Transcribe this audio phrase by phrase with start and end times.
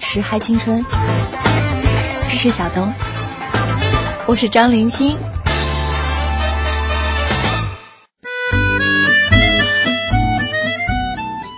[0.00, 0.82] 持嗨青春，
[2.26, 2.90] 支持小东。
[4.26, 5.14] 我是张林欣。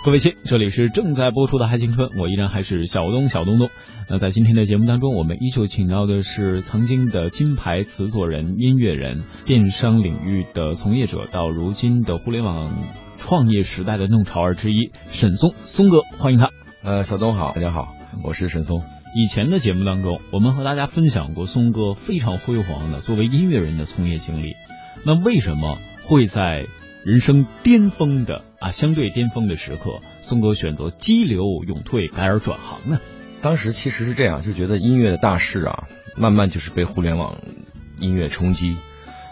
[0.04, 3.70] 各位亲，这里是正在播出的《嗨青春》，我依然还是小东小东东。
[4.10, 12.72] 那在今天的节目当中，我们依旧请到的是曾经的金牌词作人、音乐人、电商领域的从业者，到如今的互联网
[13.18, 16.50] 创业时代的弄潮儿之一沈松，松哥，欢迎他。
[16.82, 18.84] 呃，小东好，大家好，我是沈松。
[19.14, 24.56] 以前的节目当中，我们和大家分享过松哥非常辉煌的作为音乐人的从业经历。
[25.04, 26.66] 那为什么会在
[27.04, 33.00] 人生巅峰的啊相对巅峰的时刻，松哥选择激流勇退，改而转行呢？
[33.40, 37.38] 当时其实是这样，就觉得音乐的大势啊，慢慢就是被互联网
[37.98, 38.76] 音乐冲击。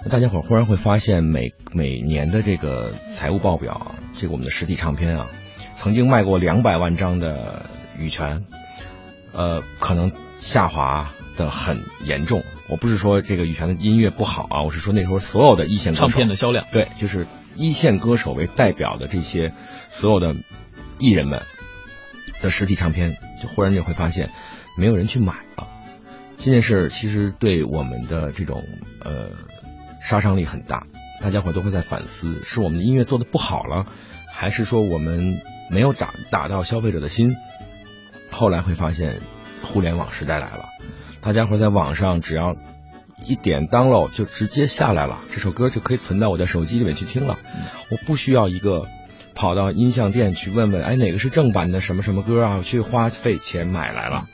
[0.08, 5.30] 大家伙忽然会发现，每每年的这个财务报表啊，这个我们的实体唱片啊，
[5.74, 7.66] 曾经卖过两百万张的
[7.98, 8.46] 羽泉，
[9.32, 12.44] 呃，可能下滑的很严重。
[12.68, 19.52] 我不是说这个羽泉的音乐不好啊，我是说那时候所有的一线唱片的销量，对，就是一线歌手为代表的这些
[19.88, 20.36] 所有的
[20.98, 21.42] 艺人们
[22.40, 24.30] 的实体唱片，就忽然就会发现
[24.76, 25.66] 没有人去买了。
[26.36, 28.62] 这件事其实对我们的这种
[29.00, 29.30] 呃
[30.00, 30.86] 杀伤力很大，
[31.20, 33.86] 大家伙都会在反思：是我们的音乐做的不好了，
[34.32, 37.34] 还是说我们没有打打到消费者的心？
[38.40, 39.20] 后来会发现，
[39.60, 40.64] 互联网时代来了。
[41.20, 42.56] 大家伙在网上只要
[43.26, 47.38] 一点 download 就直接下来了，这首歌就可以存到我的手机里面去听了。
[47.90, 48.86] 我不需要一个
[49.34, 52.62] 跑到音像店去问问，哎，哪个是正版的什么什么歌啊？
[52.62, 54.26] 去花费钱买来了，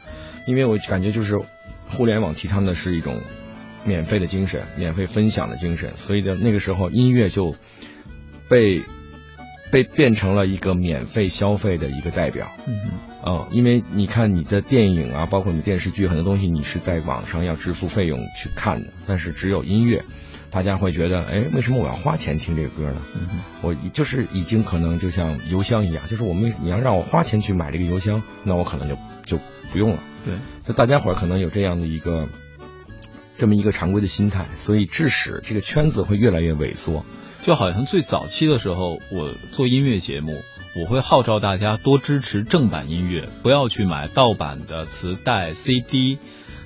[0.46, 1.40] 因为我感觉就是
[1.88, 3.20] 互联网提倡的是一种
[3.84, 7.56] 免费的精神，免费分享的精神，所以呢那个时候音乐就
[8.48, 8.84] 被
[9.76, 12.50] 被变成了一个免费消费的一个代表。
[12.66, 12.74] 嗯
[13.22, 20.02] 嗯，因为你看你的电影啊，包括你的电视剧，很多东西你是在网上要支付费用去看的，但是只有音乐，
[20.50, 23.02] 大家会觉得，哎，为什么我要花钱听这个歌呢？
[23.16, 23.28] 嗯
[23.60, 28.96] 我就是已经可能就像邮箱一样，就是我们你要让我花钱去买这个邮箱，那我可能就
[29.26, 29.38] 就
[29.70, 30.02] 不用了。
[30.24, 32.30] 对，就大家伙儿可能有这样的一个
[33.36, 37.04] 这么一个常规的心态，所以致使这个圈子会越来越萎缩。
[37.46, 40.42] 就好像最早期的时候，我做音乐节目，
[40.74, 46.18] 我会号召大家多支持正版音乐，不要去买盗版的磁带、CD。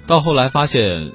[0.06, 1.12] 到后来发现，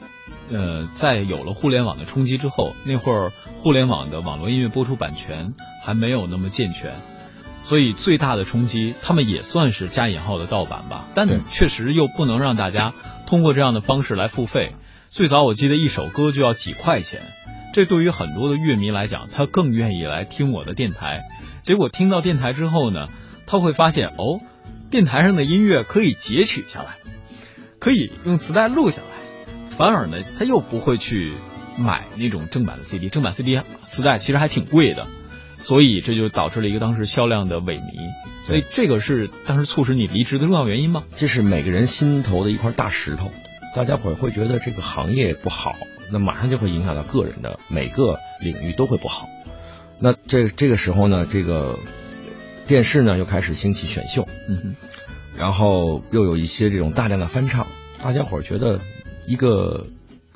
[0.52, 7.02] 呃，在有了互联网的冲击之后，那会儿互联网的网络音乐播出版权还没有那么健全，
[7.64, 12.94] 所以最大的冲击，他们也算是加引号的盗版吧，但确实又不能让大家
[13.26, 14.76] 通过这样的方式来付费。
[15.10, 17.24] 最早我记得一首歌就要几块钱。
[17.76, 21.26] 这对于很多的乐迷来讲，他更愿意来听我的电台。
[21.62, 23.10] 结果听到电台之后呢，
[23.46, 24.40] 他会发现哦，
[24.90, 26.96] 电台上的音乐可以截取下来，
[27.78, 31.34] 可以用磁带录下来，反而呢，他又不会去
[31.78, 35.08] 买那种正版的 CD，正版 CD 磁带其实还挺贵的，
[35.58, 37.92] 所以这就导致了一个当时销量的萎靡。
[38.46, 41.04] 所以这个是当时促使你离职的重要原因吗？
[41.18, 43.34] 这是每个人心头的一块大石头，
[43.76, 45.76] 大家伙会觉得这个行业不好，
[46.10, 49.28] 那马上就会影响到个人的每个领域都会不好。
[50.00, 51.78] 那这这个时候呢，这个
[52.68, 54.76] 电视呢又开始兴起选秀，嗯哼，
[55.38, 57.68] 然后又有一些这种大量的翻唱，
[58.02, 58.80] 大家伙觉得
[59.28, 59.88] 一个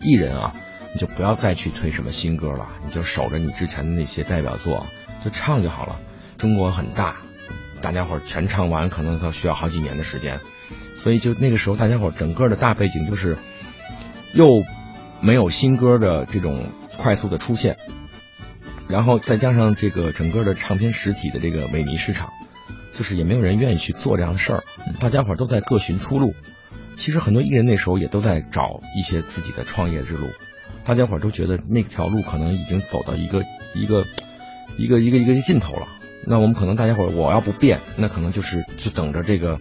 [0.01, 0.53] 艺人啊，
[0.93, 4.85] 你就不要再去推什么新歌了，你就守着你之前的那些代表作，
[5.23, 5.97] 就唱就好了。
[6.37, 7.21] 中国很大，
[7.81, 10.39] 大家伙儿全唱完可能都需要好几年的时间，
[10.95, 13.37] 所以就那个时候大家伙儿整个的大背景就是
[14.33, 14.63] 又
[15.21, 17.77] 没有新歌的这种快速的出现，
[18.87, 22.29] 然后再加上这个整个的唱片实体的这个萎靡市场，
[22.93, 24.63] 就是也没有人愿意去做这样的事儿，
[24.99, 26.33] 大家伙儿都在各寻出路。
[26.95, 30.27] 其实很多艺人那时候也都在找一些自己的创业之路，
[30.83, 34.05] 大家伙儿都觉得那条路可能已经走到一个一个
[34.77, 35.87] 一个一个一个尽头了。
[36.25, 39.59] 那我们可能大家伙儿我要不变，那可能就是就等着这个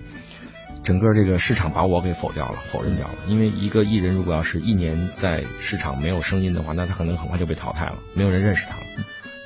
[0.83, 3.15] 整个这个市场把我给否掉了、否认掉了。
[3.27, 8.83] 因为一个艺人如果要是一年在市场没有声音的话，那他可能很快就被淘汰了，没有人认识他了。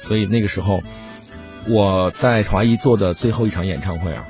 [0.01, 0.83] 所以那个时候
[1.69, 4.27] 我在华谊做的最后一场演唱会啊，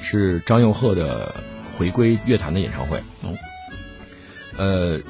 [0.00, 1.34] 是张佑赫的
[1.76, 3.02] 回归乐坛的演唱会。
[3.24, 3.36] 嗯，
[4.56, 5.00] 呃，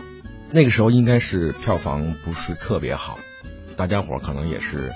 [0.50, 3.18] 那个时候应该是票房不是特别好，
[3.76, 4.90] 大家伙儿可能也是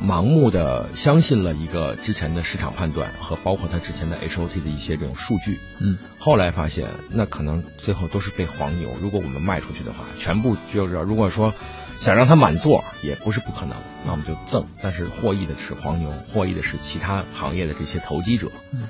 [0.00, 5.58] 盲目的相信了一个之前的市场判断和包括他之前的 HOT 的一些这种数据。
[5.80, 8.90] 嗯，后来发现那可能最后都是被黄牛。
[9.00, 11.52] 如果我们卖出去的话，全部就是如果说
[11.98, 14.66] 想让他满座也不是不可能，那我们就赠。
[14.80, 18.50] 但是获益的是黄牛，获益的是其他行业的这些投机者。
[18.72, 18.88] 嗯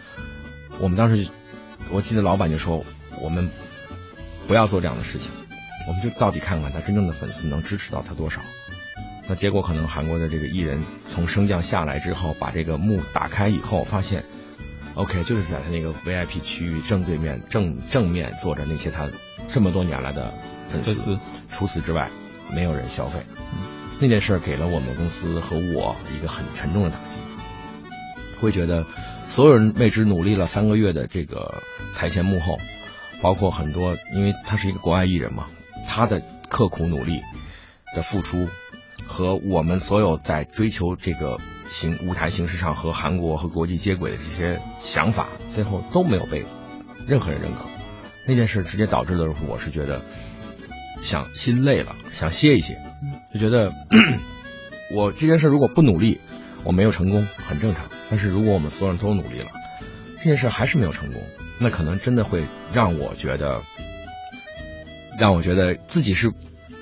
[0.80, 1.28] 我们当时
[1.90, 2.84] 我记得老板就说
[3.20, 3.50] 我们
[4.46, 5.32] 不要做这样的事情，
[5.88, 8.40] 我们就到底看看他真正的粉丝能支持到他多少。
[9.28, 14.24] 那结果可能韩国的这个艺人从升降下来之后，把这个幕打开以后，发现
[14.94, 19.06] ，OK，就是在他那个 VIP 区域正对面正正面坐着那些他
[19.46, 20.32] 这么多年来的
[20.70, 21.18] 粉丝。
[21.50, 22.08] 除此之外，
[22.50, 23.20] 没有人消费。
[24.00, 27.20] 那件事儿给了我们公司和我一个很沉重的打击，
[28.40, 28.86] 会觉得
[29.26, 31.62] 所有人为之努力了三个月的这个
[31.94, 32.58] 台前幕后，
[33.20, 35.48] 包括很多，因为他是一个国外艺人嘛，
[35.86, 37.20] 他的刻苦努力
[37.94, 38.48] 的付出。
[39.08, 46.44] 和我们所有在追求这个形舞台形式上和韩国和国际接轨的这些想法，最后都没有被
[47.06, 47.68] 任何人认可。
[48.26, 50.02] 那件事直接导致的我是觉得
[51.00, 52.78] 想心累了，想歇一歇，
[53.32, 53.72] 就觉得
[54.94, 56.20] 我这件事如果不努力，
[56.62, 57.86] 我没有成功很正常。
[58.10, 59.50] 但是如果我们所有人都努力了，
[60.18, 61.22] 这件事还是没有成功，
[61.58, 63.62] 那可能真的会让我觉得，
[65.18, 66.30] 让我觉得自己是。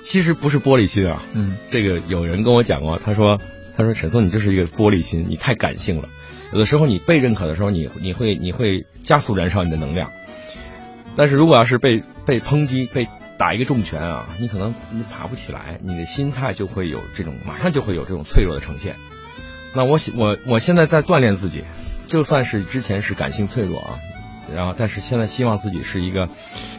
[0.03, 3.39] 其实不是玻璃心啊，嗯，这个有人跟我讲过，他说，
[3.75, 6.07] 他说沈松你就是一个玻璃心，你太感性了，
[6.53, 10.11] 有的时候你被认可的时候，你你会你会加速燃烧你的能量，
[11.15, 13.07] 但是如果要是被被抨击，被
[13.37, 18.95] 打一个重拳啊，你可能你爬不起来，你的心态就会有这种马上就会有这种脆弱的呈现。
[19.75, 21.63] 那我我我现在在锻炼自己，
[22.07, 23.99] 就算是之前是感性脆弱啊。
[24.55, 26.29] 然后，但是现在希望自己是一个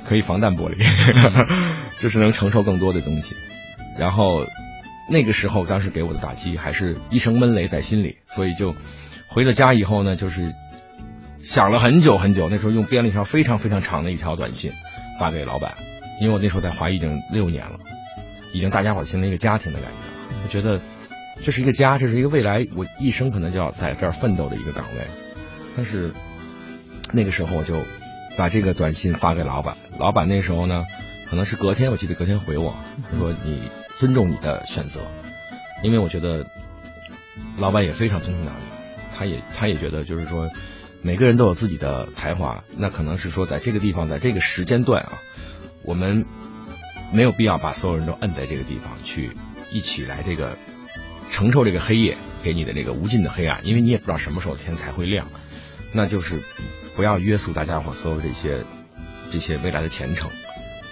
[0.09, 0.79] 可以防弹玻璃，
[1.99, 3.37] 就是能承受更多的东西。
[3.99, 4.47] 然后
[5.11, 8.75] 那个时候，当时给我的打击还是一声闷雷在心里，所以就
[9.29, 10.55] 回了家以后呢，就是
[11.41, 12.49] 想了很久很久。
[12.49, 14.73] 那时候用编了一条非常非常长的一条短信
[15.19, 15.75] 发给老板，
[16.21, 17.79] 因为我那时候在华谊已经六年了，
[18.53, 20.43] 已经大家伙形成一个家庭的感觉了。
[20.45, 20.81] 我觉得
[21.45, 25.07] 这是一个家，这是一个未来我一生可能就要在这儿奋斗的一个岗位，
[25.77, 26.15] 但是。
[27.11, 27.87] 那个时候我就
[28.37, 30.85] 把这个短信发给老板，老板那时候呢，
[31.29, 32.77] 可能是隔天，我记得隔天回我
[33.19, 35.01] 说你尊重你的选择，
[35.83, 36.47] 因为我觉得
[37.59, 38.51] 老板也非常尊重你，
[39.17, 40.51] 他也他也觉得就是说
[41.03, 45.19] 每个人都有自己的才华，那可能是说在这个地方，在这个时间段啊，
[45.83, 46.25] 我们
[47.13, 49.37] 没有必要把所有人都摁在这个地方去
[49.71, 50.57] 一起来这个
[51.31, 55.27] 承受这个黑夜给你的这个无尽的黑暗，因为你也不知道什么时候天才会亮，
[55.93, 56.43] 那就是。
[56.97, 58.65] 不要约束大家伙所有这些
[59.31, 60.29] 这些未来的前程。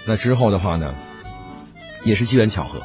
[0.07, 0.95] 那之后的话呢，
[2.03, 2.81] 也是机缘巧合，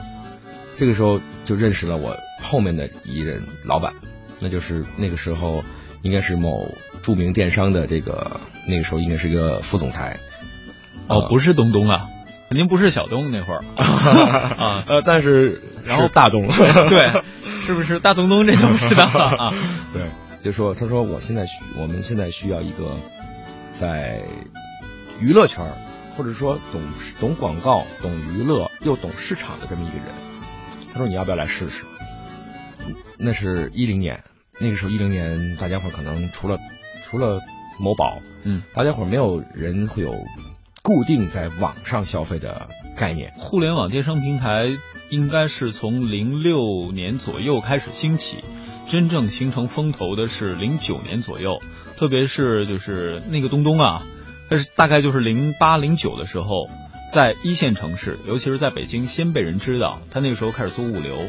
[0.77, 3.93] 这个时候就认识了我后面的一任老板，
[4.41, 5.63] 那就是那个时候
[6.03, 6.69] 应该是某
[7.01, 10.19] 著名电商的这个那个时候应该是一个副总裁。
[11.09, 12.09] 哦，不是东东啊，
[12.49, 16.47] 肯定不是小东那会儿 啊，呃，但是然后大东
[16.89, 17.23] 对，
[17.65, 19.55] 是不是大东东这种知道啊？
[19.95, 20.07] 对。
[20.41, 22.97] 就说他说我现在需我们现在需要一个
[23.73, 24.21] 在
[25.21, 25.65] 娱乐圈
[26.17, 26.83] 或者说懂
[27.21, 30.07] 懂广告、懂娱乐又懂市场的这么一个人。
[30.93, 31.85] 他说你要不要来试试？
[33.19, 34.23] 那是一零年，
[34.61, 36.59] 那个时候一零年，大家伙可能除了
[37.05, 37.41] 除了
[37.79, 40.13] 某宝，嗯，大家伙没有人会有
[40.83, 43.33] 固定在网上消费的概念。
[43.37, 44.77] 互联网电商平台
[45.11, 48.45] 应该是从零六年左右开始兴起。
[48.85, 51.61] 真正形成风头的是零九年左右，
[51.97, 54.03] 特别是就是那个东东啊，
[54.53, 56.69] 但是大概就是零八零九的时候，
[57.11, 60.03] 在一线城市，尤其是在北京，先被人知道。
[60.11, 61.27] 他那个时候开始做物流，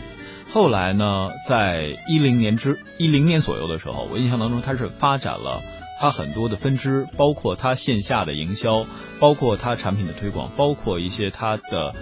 [0.51, 5.61] 后来呢，在一零年之一零年左右的时候，我印象当中他是发展了
[6.01, 8.85] 他很多的分支，包括他线下的营销，
[9.19, 11.95] 包括他产品的推广，包括一些他的。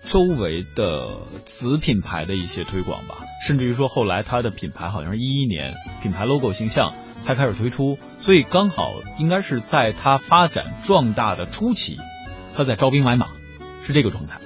[0.00, 11.98] 周围的子品牌的一些推广吧，甚至于说后来它的品牌好像是一一年品牌 logo 形象才开始推出，所以刚好应该是在它发展壮大的初期，
[12.54, 13.28] 他在招兵买马，
[13.86, 14.38] 是这个状态。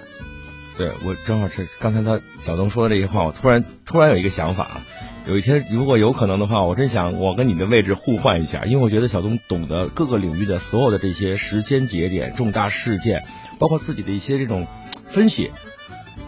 [0.76, 4.80] 对我正好是刚才他小东说的这些话，我突然突然有一个想法啊，
[5.26, 13.24] 有一天如果有可能的话，我真想我跟你的位置互换一下，因为我觉得小东懂得各个领域的所有的这些时间节点、重大事件，
[13.58, 14.66] 包括自己的一些这种。
[15.08, 15.50] 分析，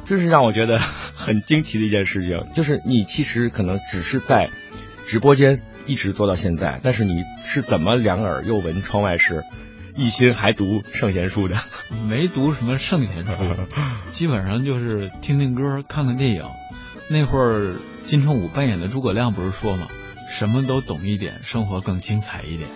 [0.04, 2.52] 这是让我觉得很惊奇的一件事情。
[2.52, 4.50] 就是你其实可能只是在
[5.06, 9.44] 直播间一直做到现在，但是你是怎么两耳又闻窗外事，
[9.96, 11.56] 一心还读圣贤书的？
[12.08, 13.32] 没读什么圣贤书，
[14.10, 16.44] 基本上就是听听歌、看看电影。
[17.08, 19.88] 那会儿金城武扮演的诸葛亮不是说吗？
[20.30, 22.68] 什么都懂一点，生活更精彩一点，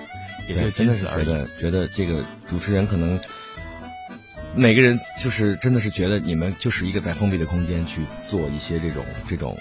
[0.49, 1.25] 也就仅此而已。
[1.25, 3.21] 觉得觉得这个主持人可能。
[4.57, 9.57] 每个人就是真的是觉得你们就是一个在封闭的空间去做一些这种这种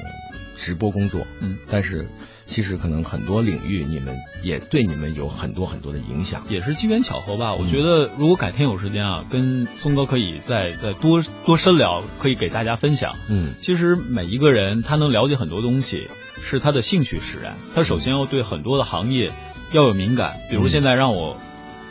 [0.57, 2.09] 直播工作，嗯，但是
[2.45, 7.53] 其实可能很多领域你们也对你们有很多很多的影响，也是机缘巧合吧。
[7.53, 13.15] 我嗯觉得如果改天有时间啊，跟松哥可以再再多多深聊，可以给大家分享。
[13.29, 16.07] 嗯其实每一个人他能了解很多东西，
[16.41, 17.55] 是他的兴趣使然。
[17.75, 19.31] 他首先要对很多的行业
[19.71, 21.37] 要有敏感，比如嗯现在让我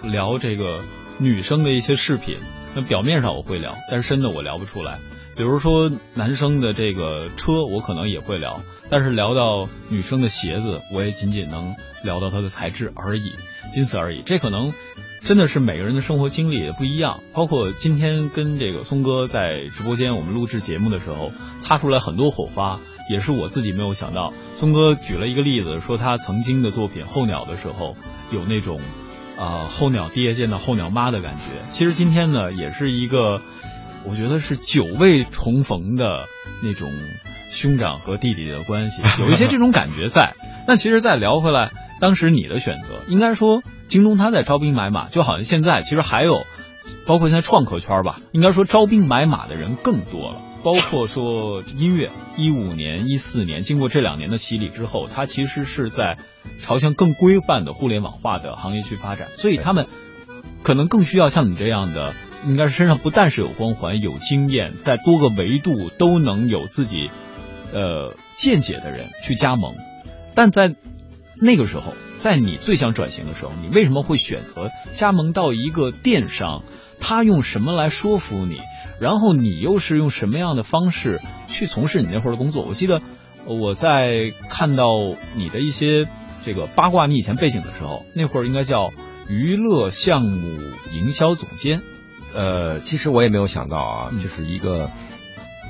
[0.03, 0.81] 聊这个
[1.19, 2.39] 女生的一些饰品，
[2.75, 4.99] 那表面上我会聊，但是深的我聊不出来。
[5.37, 13.33] 比如说男生的这个车，我可能也会聊，但是聊到女生的鞋子，我也仅仅能聊到它的材质而已，
[13.75, 14.23] 仅此而已。
[14.25, 14.73] 这可能
[15.21, 17.21] 真的是每个人的生活经历也不一样。
[17.35, 24.33] 包括今天跟这个松哥在直播间我们录制节目的时候，擦出来很多火花，也是我自己没有想到。
[24.55, 27.95] 松哥举了一个例子，说他曾经的作品《候鸟》的时候，
[28.31, 28.81] 有那种
[29.39, 31.71] 啊、候鸟爹见到候鸟妈的感觉。
[31.71, 33.43] 其实今天呢，也是一个。
[34.09, 36.27] 我觉得是久未重逢的
[36.63, 36.91] 那种
[37.51, 40.35] 兄长和弟弟的关系， 有一些这种感觉在。
[40.69, 46.45] 那其实再聊回来，当时你的选择，应该说京东他在招兵买马，就好像现在其实还有，
[47.07, 50.41] 包括现在创客圈吧，应该说招兵买马的人更多了。
[50.65, 56.19] 包括说音乐，一五年、一四年，经过这两年的洗礼之后，它其实是在
[56.61, 59.87] 朝向更规范的互联网化的行业去发展，所以他们
[60.65, 62.15] 可能更需要像你这样的。
[62.47, 67.11] 应该是身上不但是有光环、有经验，在多个维度都能有自己
[67.73, 69.75] 呃见解的人去加盟。
[70.35, 70.75] 但在
[71.41, 76.63] 那个时候，在你最想转型的时候，你为什么会选择加盟到一个电商？
[77.01, 78.61] 他用什么来说服你？
[79.01, 82.63] 然后你又是用什么样的方式去从事你那会儿的工作？
[82.63, 83.03] 我记得
[83.45, 84.85] 我在看到
[85.35, 86.07] 你的一些
[86.45, 88.93] 这个八卦你以前背景的时候，那会儿应该叫
[89.29, 90.59] 娱乐项目
[90.93, 91.83] 营销总监。
[92.37, 94.91] 呃，其实我也没有想到啊，嗯就是一个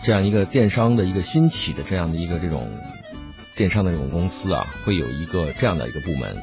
[0.02, 2.76] 这样一个电商的一个兴起的这样的一个这种
[3.54, 6.36] 电商的这种公司啊，会有一个这样的一个部门。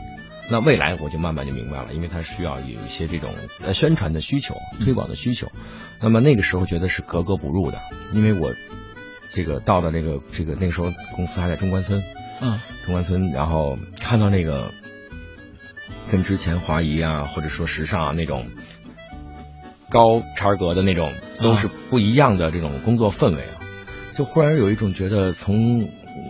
[0.50, 3.30] 那未来我就慢慢就明白了，因为它需要有一些这种
[3.62, 5.52] 呃宣传的需求、推广的需求。
[6.02, 7.80] 那么那个时候觉得是格格不入的，
[8.14, 8.54] 因为我
[9.32, 12.04] 这个到了这个这个那个时候公司还在中关村，
[12.42, 14.70] 嗯中关村，然后看到那个
[16.12, 18.50] 跟之前华谊啊，或者说时尚啊那种
[19.94, 23.62] 高差格的那种，都是不一样的这种工作氛围啊，
[24.18, 25.88] 就忽然有一种觉得从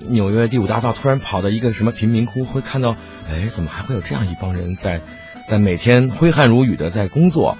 [0.09, 2.97] 纽约第五大道突然跑到一个什么贫民窟，会看到，
[3.29, 5.01] 哎，怎么还会有这样一帮人在
[5.47, 7.57] 在每天挥汗如雨的在工作，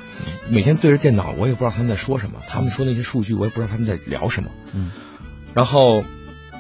[0.50, 4.92] 每天对着电脑，我也不知道他们在说什么，他们说那些数据，我也不知道他们在聊什么，嗯。
[5.54, 6.04] 然后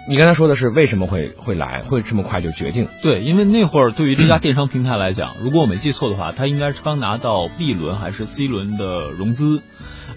[0.05, 2.89] 你刚才说的是为什么会会来，会这么快就决定？
[3.01, 9.61] 对，因为那会儿对于这家电商平台来讲，如果我没记错的话，它应该是刚拿到 B 轮还是 C 轮的融资，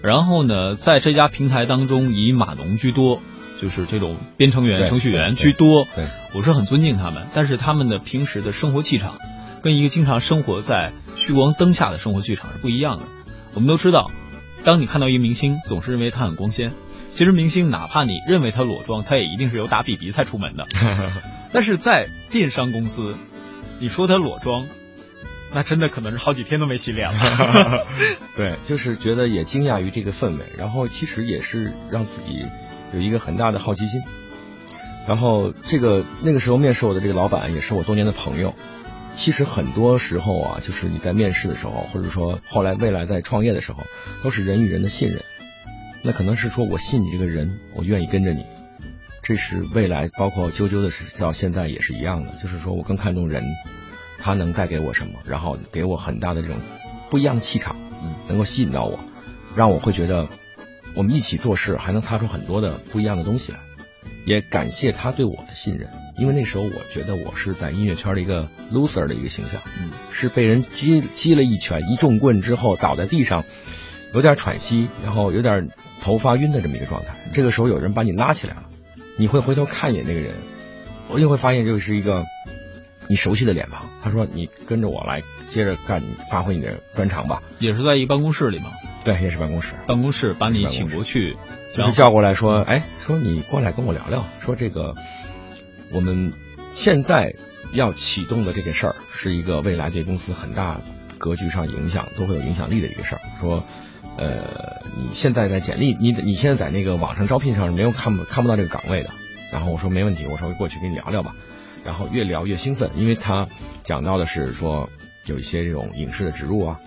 [0.03, 3.21] 然后呢，在这家平台当中以码农居多，
[3.61, 5.87] 就是这种编程员、程序员居多。
[5.95, 9.19] 对，我是很尊敬他们，但是他们的平时的生活气场，
[9.61, 13.03] 跟一个经常生活在聚光灯下的生活气场是不一样的。
[13.53, 14.11] 我们都知道，
[14.65, 16.73] 当你看到一个明星，总是认为他很光鲜。
[17.17, 20.67] 其实明星哪怕你认为他裸妆，他也一定是有打 BB 才出门的。
[21.51, 23.15] 但是在电商公司，
[23.79, 24.67] 你说他裸妆，
[25.51, 27.87] 那真的可能是好几天都没洗脸了。
[28.37, 32.45] 对，就是觉得也惊讶于这个氛围，然后其实也是让自己
[32.93, 33.99] 有一个很大的好奇心。
[35.07, 38.53] 然后这个那个时候面试我的这个老板也是我多年的朋友。
[39.15, 43.81] 其实很多时候啊，就是你在面试的时候，或者说后来未来在创业的时候，
[44.21, 45.23] 都是人与人的信任。
[46.07, 48.45] 那可能是说我信你这个人，我愿意跟着你。
[49.21, 53.43] 这是未来，包括啾啾的是到现在也是一样的，就是说我更看重人，
[54.17, 56.59] 他能带给我什么，然后给我很大的这种
[57.09, 58.97] 不一样的气场，嗯，能够吸引到我，
[59.53, 60.29] 让我会觉得
[60.95, 63.59] 我们一起做事还能擦出很多的不一样的东西来。
[64.25, 73.43] 也感谢他对我的信任，因为那时候我觉得我是在音乐圈的一个 loser 的一个形象，嗯，是被人击击了一拳，一重棍之后倒在地上，
[74.17, 75.69] 有点喘息，然后有点
[76.01, 77.15] 头发晕的这么一个状态。
[77.33, 78.63] 这个时候有人把你拉起来了，
[79.15, 80.33] 你会回头看一眼那个人，
[81.07, 82.25] 我就会发现这是一个
[83.07, 83.87] 你熟悉的脸庞。
[84.03, 87.43] 他说：“你跟着我来，接着干，发挥你的专长吧。
[87.59, 88.71] 也是在一个办公室里吗，”
[89.05, 89.75] 对，也是办公室。
[89.85, 91.37] 办公室把你请过去，
[91.75, 94.95] 就是叫过来说：“哎，说你过来跟我聊聊，说这个
[95.91, 96.33] 我们
[96.71, 97.35] 现在
[97.71, 100.81] 要启动的这个事儿，是一个未来对公司很大
[101.17, 103.21] 格局上影响都会有影响力的一个事儿。
[103.39, 103.63] 说，
[104.17, 109.11] 呃，你现在在简历，你你现在在那个网上招聘上是没有看不看不到这个岗位的。
[109.51, 111.35] 然后我说没问题，我说过去跟你聊聊吧。
[111.85, 113.47] 然后越聊越兴奋，因为他
[113.83, 114.89] 讲到的是说
[115.25, 116.79] 有一些这种影视的植入啊，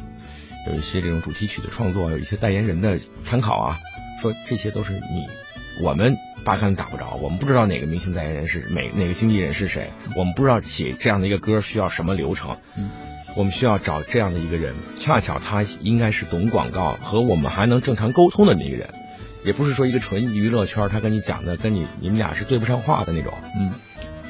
[0.69, 3.81] 有一些这种主题曲的创作，有一些代言人的参考啊。”
[4.21, 5.27] 说这些都是你
[5.81, 12.91] 我们八竿子打不着，我们不知道哪个明星代言人是哪哪个经纪人是谁，我们不知道写这样的一个歌需要什么流程，嗯，
[13.41, 18.91] 我们需要找这样的一个人，恰巧他应该是懂广告和我们还能正常沟通的那个人，
[19.45, 23.73] 也不是说一个纯娱乐圈他跟你讲的跟你你们俩是对不上话的那种，嗯，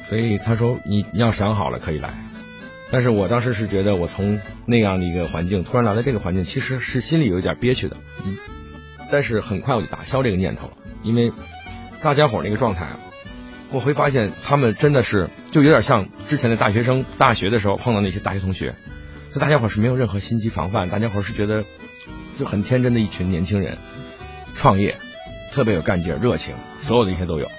[0.00, 2.14] 所以他说你你要想好了可以来，
[2.92, 8.38] 但是我当时是觉得我从那样的一个环境突然来到这个环境，其实是心里有一点憋屈的，嗯，
[9.10, 11.32] 但是很快我就打消这个念头了，因为。
[12.02, 12.88] 大家伙那个状态，
[13.70, 18.74] 我会发现他们真的是就有点像之前的大学生，大学的时候碰到那些大学同学，
[19.32, 21.64] 就大家伙是没有任何心机防范，大家伙是觉得
[22.38, 23.78] 就很天真的一群年轻人，
[24.54, 24.96] 创业
[25.52, 27.50] 特别有干劲、热情，所有的一切都有。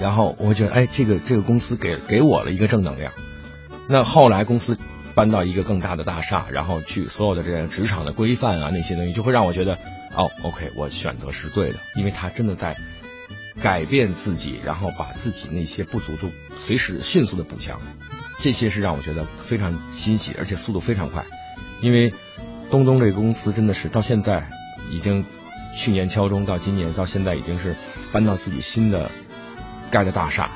[0.00, 3.12] 然后我觉得，哎，这个这个公司给给我了一个正能量。
[3.88, 4.78] 那后来公司
[5.14, 9.78] 搬到一个更大的大厦，然后去所有的这些职场的规范啊那些东西，就会让我觉得，
[10.14, 12.76] 哦，OK，我选择是对的，因为他真的在。
[13.60, 17.82] 改变自己，然后把自己那些不足都随时迅速的补强，
[18.42, 21.24] 这些是让我觉得非常欣喜，而且速度非常快。
[21.82, 22.12] 因为
[22.70, 24.48] 东东这个公司真的是到现在
[24.90, 25.24] 已经
[25.74, 27.74] 去年敲钟，到今年到现在已经是
[28.12, 29.10] 搬到自己新的
[29.90, 30.50] 盖的大厦，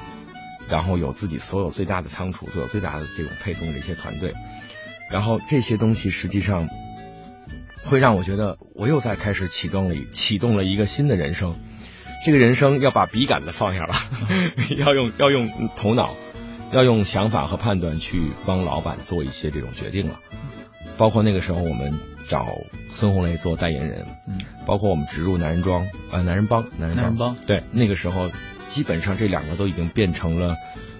[0.68, 4.34] 然后有自己所有最大的仓储，所有最大的这种配送的一些团队，
[5.10, 6.68] 然后这些东西实际上
[7.84, 11.56] 会让我觉得我又在开始启动了启动了一个新的人生。
[12.24, 13.94] 这个人生要把笔杆子放下了，
[14.78, 16.14] 要用要用头脑，
[16.74, 20.18] 要用想法和判断去帮老板做一些这种决定了。
[20.98, 22.46] 包括那个时候我们找
[22.88, 28.30] 孙红雷做代言人，嗯，包括我们植入男人装啊男人帮男人帮，对，那个时候
[28.68, 30.56] 基本上这两个都已经变成了。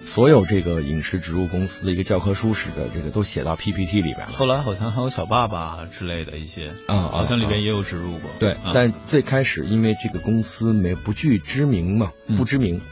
[0.07, 4.27] 所有这个影视植入公司的一个教科书式的这个都写到 PPT 里边。
[4.27, 8.31] 后来好像还有小爸爸之类的一些，啊，好像里边也有植入过。
[8.39, 12.83] 对，但最开始因为这个公司没不具知名嘛，不知名，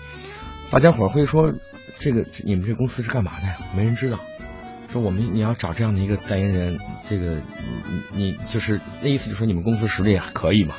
[0.70, 1.52] 大家伙会说
[1.98, 3.58] 这个你们这公司是干嘛的呀？
[3.76, 4.18] 没人知道。
[4.92, 7.40] 说我们你要找这样的一个代言人，这个
[8.12, 10.74] 你你就是那意思，就是说你们公司实力还可以嘛？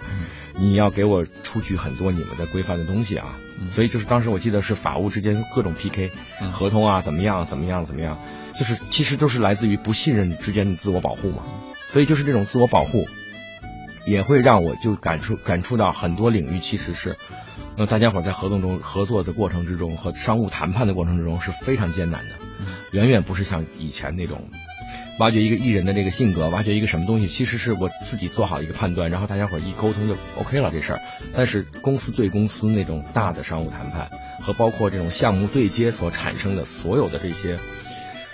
[0.55, 3.35] 你要给我出具很多你们的规范的东西啊。
[3.65, 6.11] 所以就是当时我记得是法务之间各种 PK，
[6.51, 8.19] 合同啊怎么样怎么样怎么样，
[8.53, 11.43] 就是其实都是来自于不信任之间的自我保护嘛。
[11.87, 13.07] 所以就是这种自我保护，
[14.05, 17.17] 也会让我就感触感触到很多领域其实是，
[17.77, 22.31] 那大家伙在合同中合作的过程之中和商务谈判的过程之中是非常艰难的，
[22.91, 24.49] 远远不是像以前那种。
[25.19, 31.01] 挖掘一个艺人的这个性格，挖掘一个什么东西，其实是我自己做好一个判断，然后大家伙一沟通就 OK 了这事儿。
[31.35, 34.09] 但是公司对公司那种大的商务谈判
[34.41, 37.59] 和包括这种项目对接所产生的所有的这些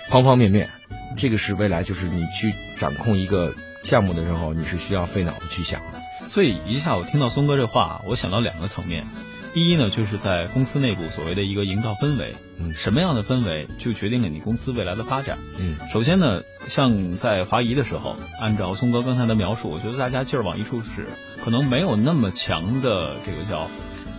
[0.08, 0.70] 方方面面，
[1.16, 6.00] 这个是未来就是你去掌控一个项目的时候，你是需要费脑子去想的。
[6.28, 9.06] 所以一下我听到松哥这话，我想到两个层面。
[9.52, 21.08] 第一呢，就是在公司内部所谓的一个营造氛围，嗯，什么样的氛围就决定了你公司未来的发展，嗯，首先呢，像在华谊的时候，按照松哥刚才的描述，我觉得大家劲儿往一处使，
[21.42, 23.68] 可能没有那么强的这个叫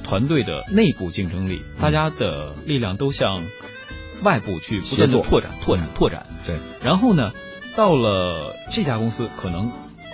[0.04, 3.42] 团队的内部竞争力，大家的力量都向
[4.24, 6.60] 外部去不断的拓展、拓展、拓展，对。
[6.84, 7.34] 然后呢，
[7.76, 9.72] 到了这家公司，可能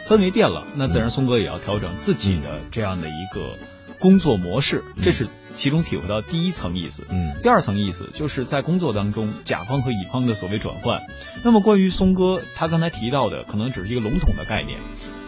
[0.08, 3.56] 氛围变了，那自然松哥也要调整自己的这样的一个。
[4.00, 7.04] 工作模式，这是其中体会到第一层意思。
[7.10, 11.02] 嗯，第二层意思就是在工作当中，甲方和乙方的所谓转换。
[11.44, 14.78] 那么关于松哥他刚才提到的，可能只是一个笼统的概念，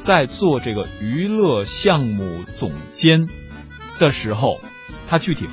[0.02, 3.28] 在做这个娱乐项目总监
[3.98, 4.62] 的时候，
[5.08, 5.50] 他具体。